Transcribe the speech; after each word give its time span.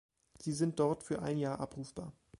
Sie 0.39 0.51
sind 0.53 0.79
dort 0.79 1.03
für 1.03 1.21
ein 1.21 1.37
Jahr 1.37 1.59
abrufbar. 1.59 2.11